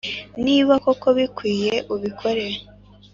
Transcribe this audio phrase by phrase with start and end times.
[0.45, 2.45] niba koko bikwiye ubikore